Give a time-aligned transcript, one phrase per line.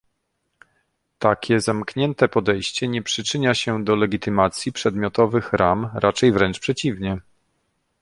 [1.19, 7.17] Takie zamknięte podejście nie przyczynia się do legitymizacji przedmiotowych ram, raczej wręcz przeciwnie